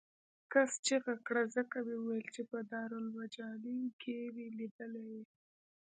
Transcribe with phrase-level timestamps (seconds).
[0.51, 5.23] کس چغه کړه ځکه مې وویل چې په دارالمجانین کې مې لیدلی یې.